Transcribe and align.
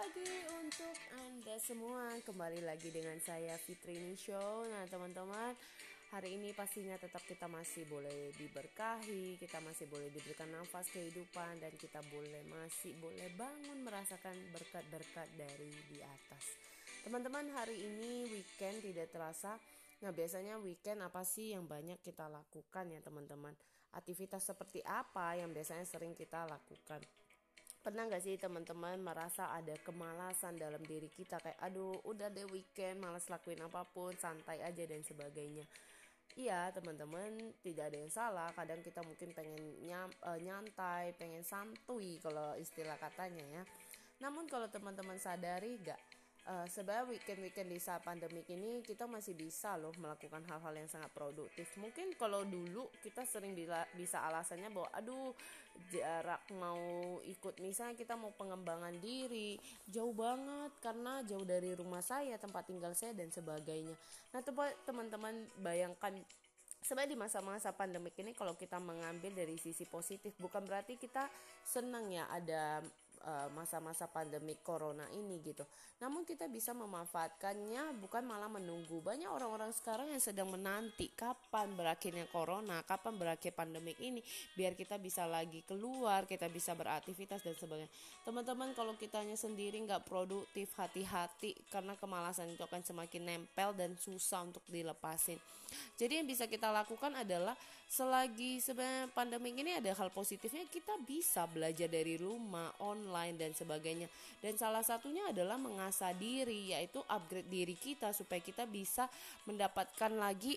pagi 0.00 0.32
untuk 0.56 0.96
Anda 1.12 1.60
semua. 1.60 2.08
Kembali 2.24 2.64
lagi 2.64 2.88
dengan 2.88 3.20
saya 3.20 3.52
Fitri 3.60 4.16
Show 4.16 4.64
Nah 4.64 4.88
teman-teman 4.88 5.52
Hari 6.16 6.40
ini 6.40 6.56
pastinya 6.56 6.96
tetap 6.96 7.20
kita 7.28 7.44
masih 7.52 7.84
boleh 7.84 8.32
diberkahi 8.32 9.36
Kita 9.36 9.60
masih 9.60 9.92
boleh 9.92 10.08
diberikan 10.08 10.48
nafas 10.56 10.88
kehidupan 10.88 11.60
Dan 11.60 11.76
kita 11.76 12.00
boleh 12.08 12.40
masih 12.48 12.96
boleh 12.96 13.28
bangun 13.36 13.84
Merasakan 13.84 14.40
berkat-berkat 14.56 15.28
dari 15.36 15.68
di 15.92 16.00
atas. 16.00 16.48
Teman-teman 17.04 17.52
hari 17.52 17.76
ini 17.84 18.24
weekend 18.32 18.80
tidak 18.80 19.12
terasa. 19.12 19.60
Nah 20.00 20.16
biasanya 20.16 20.56
weekend 20.64 21.04
apa 21.04 21.28
sih 21.28 21.52
yang 21.52 21.68
banyak 21.68 22.00
kita 22.00 22.24
lakukan 22.24 22.88
ya 22.88 23.04
teman-teman? 23.04 23.52
Aktivitas 23.92 24.48
seperti 24.48 24.80
apa 24.80 25.36
yang 25.36 25.52
biasanya 25.52 25.84
sering 25.84 26.16
kita 26.16 26.48
lakukan 26.48 27.04
Pernah 27.80 28.12
gak 28.12 28.20
sih 28.20 28.36
teman-teman 28.36 29.00
merasa 29.00 29.56
ada 29.56 29.72
kemalasan 29.80 30.60
dalam 30.60 30.84
diri 30.84 31.08
kita 31.08 31.40
kayak 31.40 31.56
aduh 31.64 31.96
udah 32.04 32.28
deh 32.28 32.44
weekend 32.52 33.00
malas 33.00 33.24
lakuin 33.32 33.56
apa 33.64 33.88
pun 33.88 34.12
santai 34.20 34.60
aja 34.60 34.84
dan 34.84 35.00
sebagainya. 35.00 35.64
Iya 36.36 36.68
teman-teman 36.76 37.56
tidak 37.64 37.88
ada 37.88 37.96
yang 38.04 38.12
salah 38.12 38.52
kadang 38.52 38.84
kita 38.84 39.00
mungkin 39.00 39.32
pengen 39.32 39.80
nyam, 39.80 40.12
uh, 40.28 40.36
nyantai 40.36 41.16
pengen 41.16 41.40
santuy 41.40 42.20
kalau 42.20 42.52
istilah 42.60 43.00
katanya 43.00 43.44
ya. 43.48 43.62
Namun 44.20 44.44
kalau 44.44 44.68
teman-teman 44.68 45.16
sadari 45.16 45.80
gak 45.80 45.96
uh, 46.48 46.66
sebenarnya 46.70 47.10
weekend-weekend 47.10 47.68
di 47.68 47.80
saat 47.82 48.00
pandemik 48.00 48.48
ini 48.48 48.80
kita 48.80 49.04
masih 49.04 49.36
bisa 49.36 49.76
loh 49.76 49.92
melakukan 49.98 50.40
hal-hal 50.48 50.74
yang 50.76 50.88
sangat 50.88 51.10
produktif. 51.12 51.68
Mungkin 51.76 52.16
kalau 52.16 52.46
dulu 52.46 52.88
kita 53.04 53.26
sering 53.28 53.52
bila, 53.52 53.84
bisa 53.98 54.22
alasannya 54.24 54.72
bahwa 54.72 54.88
aduh 54.94 55.32
jarak 55.88 56.44
mau 56.60 57.18
ikut 57.24 57.56
misalnya 57.64 57.96
kita 57.96 58.14
mau 58.14 58.30
pengembangan 58.36 58.92
diri 59.00 59.56
jauh 59.88 60.12
banget 60.12 60.72
karena 60.84 61.24
jauh 61.24 61.44
dari 61.44 61.72
rumah 61.72 62.04
saya, 62.04 62.36
tempat 62.36 62.68
tinggal 62.68 62.92
saya 62.92 63.16
dan 63.16 63.32
sebagainya. 63.32 63.96
Nah, 64.36 64.40
teman-teman 64.84 65.34
bayangkan 65.60 66.14
sebenarnya 66.80 67.12
di 67.12 67.20
masa-masa 67.20 67.70
pandemik 67.76 68.16
ini 68.16 68.32
kalau 68.32 68.56
kita 68.56 68.80
mengambil 68.80 69.32
dari 69.36 69.60
sisi 69.60 69.84
positif 69.84 70.32
bukan 70.40 70.64
berarti 70.64 70.96
kita 70.96 71.28
senang 71.60 72.08
ya 72.08 72.24
ada 72.32 72.80
masa-masa 73.52 74.08
uh, 74.08 74.12
pandemi 74.12 74.56
corona 74.64 75.04
ini 75.12 75.36
gitu. 75.44 75.62
Namun 76.00 76.24
kita 76.24 76.48
bisa 76.48 76.72
memanfaatkannya 76.72 78.00
bukan 78.00 78.24
malah 78.24 78.48
menunggu. 78.48 79.04
Banyak 79.04 79.28
orang-orang 79.28 79.68
sekarang 79.76 80.08
yang 80.08 80.22
sedang 80.22 80.48
menanti 80.48 81.12
kapan 81.12 81.76
berakhirnya 81.76 82.24
corona, 82.32 82.80
kapan 82.88 83.20
berakhir 83.20 83.52
pandemik 83.52 84.00
ini 84.00 84.24
biar 84.56 84.72
kita 84.72 84.96
bisa 84.96 85.28
lagi 85.28 85.60
keluar, 85.68 86.24
kita 86.24 86.48
bisa 86.48 86.72
beraktivitas 86.72 87.44
dan 87.44 87.52
sebagainya. 87.52 87.92
Teman-teman 88.24 88.72
kalau 88.72 88.96
kitanya 88.96 89.36
sendiri 89.36 89.76
nggak 89.84 90.08
produktif, 90.08 90.72
hati-hati 90.80 91.52
karena 91.68 91.92
kemalasan 92.00 92.48
itu 92.48 92.64
akan 92.64 92.80
semakin 92.80 93.22
nempel 93.28 93.76
dan 93.76 93.92
susah 94.00 94.48
untuk 94.48 94.64
dilepasin. 94.72 95.36
Jadi 95.94 96.18
yang 96.18 96.26
bisa 96.26 96.50
kita 96.50 96.72
lakukan 96.72 97.14
adalah 97.14 97.54
selagi 97.90 98.62
sebenarnya 98.62 99.10
pandemik 99.10 99.54
ini 99.54 99.82
ada 99.82 99.90
hal 99.94 100.14
positifnya 100.14 100.62
kita 100.70 100.94
bisa 101.02 101.46
belajar 101.50 101.90
dari 101.90 102.14
rumah 102.14 102.70
online 102.78 103.09
online 103.10 103.34
dan 103.34 103.50
sebagainya. 103.50 104.06
Dan 104.38 104.54
salah 104.54 104.86
satunya 104.86 105.26
adalah 105.26 105.58
mengasah 105.58 106.14
diri 106.14 106.70
yaitu 106.70 107.02
upgrade 107.10 107.50
diri 107.50 107.74
kita 107.74 108.14
supaya 108.14 108.38
kita 108.38 108.62
bisa 108.70 109.10
mendapatkan 109.50 110.14
lagi 110.14 110.54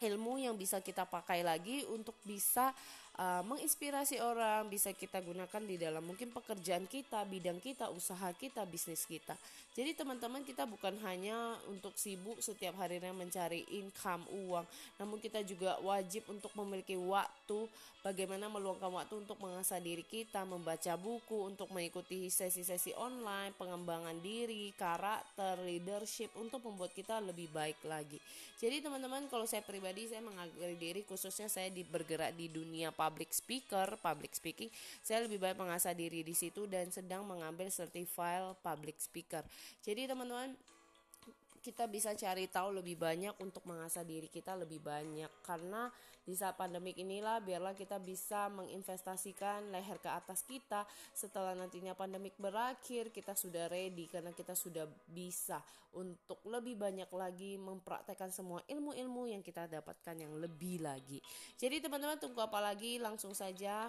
ilmu 0.00 0.40
yang 0.40 0.56
bisa 0.56 0.80
kita 0.80 1.04
pakai 1.04 1.44
lagi 1.44 1.84
untuk 1.92 2.16
bisa 2.24 2.72
uh, 3.18 3.42
menginspirasi 3.46 4.18
orang 4.18 4.66
bisa 4.70 4.90
kita 4.90 5.22
gunakan 5.22 5.62
di 5.62 5.76
dalam 5.78 6.02
mungkin 6.02 6.30
pekerjaan 6.34 6.86
kita, 6.90 7.22
bidang 7.26 7.58
kita, 7.62 7.90
usaha 7.90 8.30
kita, 8.34 8.66
bisnis 8.66 9.06
kita. 9.06 9.34
Jadi 9.74 9.90
teman-teman 9.98 10.46
kita 10.46 10.70
bukan 10.70 10.94
hanya 11.02 11.58
untuk 11.66 11.98
sibuk 11.98 12.38
setiap 12.38 12.78
harinya 12.78 13.10
mencari 13.10 13.66
income 13.74 14.22
uang, 14.46 14.66
namun 15.02 15.18
kita 15.18 15.42
juga 15.42 15.74
wajib 15.82 16.22
untuk 16.30 16.54
memiliki 16.54 16.94
waktu 16.94 17.66
bagaimana 18.06 18.46
meluangkan 18.46 18.92
waktu 18.92 19.24
untuk 19.24 19.40
mengasah 19.40 19.80
diri 19.82 20.06
kita, 20.06 20.46
membaca 20.46 20.94
buku, 20.94 21.50
untuk 21.50 21.72
mengikuti 21.74 22.28
sesi-sesi 22.30 22.92
online, 22.94 23.56
pengembangan 23.56 24.14
diri, 24.20 24.70
karakter, 24.76 25.58
leadership 25.64 26.30
untuk 26.38 26.62
membuat 26.62 26.94
kita 26.94 27.18
lebih 27.18 27.50
baik 27.50 27.80
lagi. 27.88 28.20
Jadi 28.60 28.84
teman-teman 28.84 29.26
kalau 29.26 29.48
saya 29.48 29.64
pribadi 29.64 30.06
saya 30.06 30.22
mengagari 30.22 30.78
diri 30.78 31.00
khususnya 31.02 31.50
saya 31.50 31.72
di 31.72 31.82
bergerak 31.82 32.36
di 32.38 32.46
dunia 32.52 32.94
public 33.04 33.36
speaker, 33.36 34.00
public 34.00 34.32
speaking, 34.32 34.72
saya 35.04 35.28
lebih 35.28 35.36
baik 35.36 35.60
mengasah 35.60 35.92
diri 35.92 36.24
di 36.24 36.32
situ 36.32 36.64
dan 36.64 36.88
sedang 36.88 37.28
mengambil 37.28 37.68
certified 37.68 38.56
public 38.64 38.96
speaker. 38.96 39.44
Jadi 39.84 40.08
teman-teman 40.08 40.56
kita 41.64 41.88
bisa 41.88 42.12
cari 42.12 42.44
tahu 42.44 42.84
lebih 42.84 43.00
banyak 43.00 43.32
untuk 43.40 43.64
mengasah 43.64 44.04
diri 44.04 44.28
kita 44.28 44.52
lebih 44.52 44.84
banyak. 44.84 45.32
Karena 45.40 45.88
di 46.20 46.36
saat 46.36 46.60
pandemik 46.60 47.00
inilah 47.00 47.40
biarlah 47.40 47.72
kita 47.72 47.96
bisa 47.96 48.52
menginvestasikan 48.52 49.72
leher 49.72 49.96
ke 49.96 50.12
atas 50.12 50.44
kita. 50.44 50.84
Setelah 51.16 51.56
nantinya 51.56 51.96
pandemik 51.96 52.36
berakhir 52.36 53.08
kita 53.08 53.32
sudah 53.32 53.72
ready 53.72 54.04
karena 54.12 54.36
kita 54.36 54.52
sudah 54.52 54.84
bisa 55.08 55.64
untuk 55.96 56.44
lebih 56.44 56.76
banyak 56.76 57.08
lagi 57.08 57.56
mempraktekkan 57.56 58.28
semua 58.28 58.60
ilmu-ilmu 58.68 59.32
yang 59.32 59.40
kita 59.40 59.64
dapatkan 59.64 60.20
yang 60.20 60.36
lebih 60.36 60.84
lagi. 60.84 61.24
Jadi 61.56 61.80
teman-teman 61.80 62.20
tunggu 62.20 62.44
apa 62.44 62.60
lagi? 62.60 63.00
Langsung 63.00 63.32
saja 63.32 63.88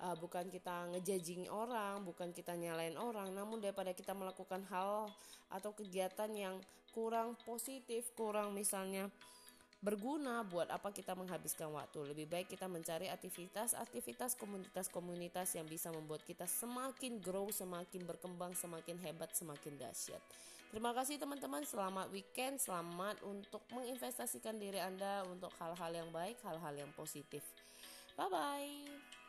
uh, 0.00 0.16
bukan 0.16 0.48
kita 0.48 0.90
ngejajing 0.96 1.46
orang, 1.52 2.02
bukan 2.02 2.32
kita 2.32 2.56
nyalain 2.56 2.96
orang, 2.96 3.30
namun 3.36 3.60
daripada 3.60 3.92
kita 3.92 4.16
melakukan 4.16 4.64
hal 4.72 5.12
atau 5.52 5.70
kegiatan 5.76 6.30
yang 6.32 6.56
kurang 6.90 7.38
positif, 7.46 8.10
kurang 8.18 8.56
misalnya 8.56 9.06
berguna 9.80 10.44
buat 10.44 10.68
apa 10.68 10.92
kita 10.92 11.16
menghabiskan 11.16 11.72
waktu. 11.72 12.12
Lebih 12.12 12.28
baik 12.28 12.52
kita 12.52 12.68
mencari 12.68 13.08
aktivitas-aktivitas 13.08 14.36
komunitas-komunitas 14.36 15.56
yang 15.56 15.64
bisa 15.64 15.88
membuat 15.88 16.20
kita 16.28 16.44
semakin 16.44 17.16
grow, 17.24 17.48
semakin 17.48 18.04
berkembang, 18.04 18.52
semakin 18.52 19.00
hebat, 19.00 19.32
semakin 19.32 19.80
dahsyat. 19.80 20.20
Terima 20.70 20.94
kasih 20.94 21.18
teman-teman, 21.18 21.66
selamat 21.66 22.12
weekend, 22.14 22.62
selamat 22.62 23.18
untuk 23.26 23.64
menginvestasikan 23.74 24.54
diri 24.54 24.78
Anda 24.78 25.26
untuk 25.26 25.50
hal-hal 25.58 25.90
yang 25.90 26.10
baik, 26.14 26.38
hal-hal 26.46 26.74
yang 26.76 26.92
positif. 26.94 27.42
Bye 28.14 28.30
bye. 28.30 29.19